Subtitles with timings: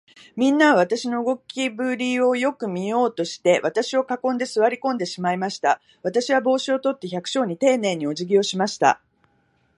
[0.35, 5.79] みんなは、私の動きぶりをよく見ようとして、私を囲んで、坐り込んでしまいました。
[6.01, 8.99] 私は帽子を取って、百姓にていねいに、おじぎをしました。